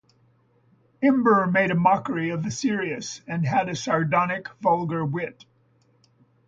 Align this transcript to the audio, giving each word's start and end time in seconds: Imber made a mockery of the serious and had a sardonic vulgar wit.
Imber 1.03 1.45
made 1.45 1.69
a 1.69 1.75
mockery 1.75 2.31
of 2.31 2.41
the 2.43 2.49
serious 2.49 3.21
and 3.27 3.45
had 3.45 3.69
a 3.69 3.75
sardonic 3.75 4.47
vulgar 4.59 5.05
wit. 5.05 5.45